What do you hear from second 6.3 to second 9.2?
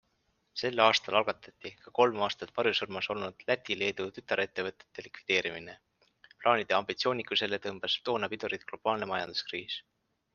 plaanide ambitsioonikusele tõmbas toona pidurit globaalne